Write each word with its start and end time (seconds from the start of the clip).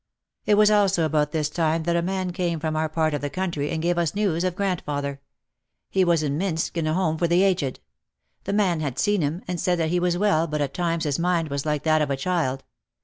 It 0.47 0.55
was 0.55 0.71
also 0.71 1.03
about 1.03 1.31
this 1.31 1.47
time 1.47 1.83
that 1.83 1.95
a 1.95 2.01
man 2.01 2.33
came 2.33 2.59
from 2.59 2.75
our 2.75 2.89
part 2.89 3.13
of 3.13 3.21
the 3.21 3.29
country 3.29 3.69
and 3.69 3.83
gave 3.83 3.99
us 3.99 4.15
news 4.15 4.43
of 4.43 4.55
grandfather. 4.55 5.21
He 5.91 6.03
was 6.03 6.23
in 6.23 6.39
Mintsk 6.39 6.75
in 6.75 6.87
a 6.87 6.95
Home 6.95 7.19
for 7.19 7.27
the 7.27 7.43
Aged. 7.43 7.79
The 8.45 8.53
man 8.53 8.79
had 8.79 8.97
seen 8.97 9.21
him, 9.21 9.43
and 9.47 9.59
said 9.59 9.77
that 9.77 9.89
he 9.91 9.99
was 9.99 10.17
well 10.17 10.47
but 10.47 10.59
at 10.59 10.73
times 10.73 11.03
his 11.03 11.19
mind 11.19 11.49
was 11.49 11.67
like 11.67 11.83
that 11.83 12.01
of 12.01 12.09
a 12.09 12.17
child. 12.17 12.63